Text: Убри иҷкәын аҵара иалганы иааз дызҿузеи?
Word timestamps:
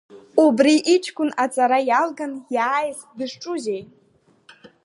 Убри 0.43 0.75
иҷкәын 0.93 1.29
аҵара 1.43 1.79
иалганы 1.89 2.37
иааз 2.55 2.97
дызҿузеи? 3.17 3.81